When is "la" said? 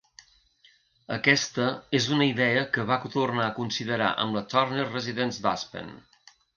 4.41-4.47